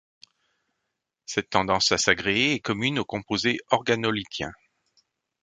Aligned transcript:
Cette 1.27 1.51
tendance 1.51 1.91
à 1.91 1.99
s'agréger 1.99 2.55
est 2.55 2.59
commune 2.59 2.97
aux 2.97 3.05
composés 3.05 3.59
organolithiens. 3.69 4.51